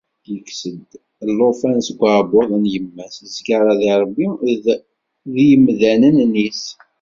[0.31, 0.91] yekkes-d
[1.37, 4.27] llufan seg uɛebbuḍ n yemma-s zkara di Rebbi
[5.33, 6.63] d yimdanen-is.